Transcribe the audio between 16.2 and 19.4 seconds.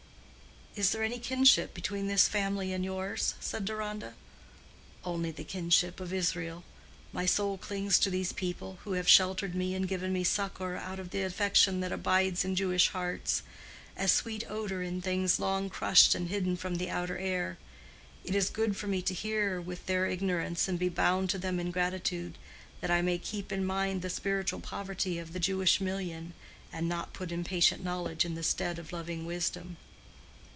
hidden from the outer air. It is good for me to